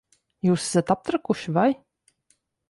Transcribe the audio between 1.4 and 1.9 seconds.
vai?